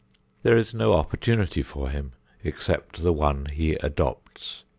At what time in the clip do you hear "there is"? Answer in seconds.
0.41-0.73